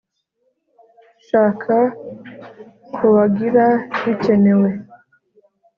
[1.27, 1.79] SHAKA
[2.95, 4.69] COAGULABIKENEWE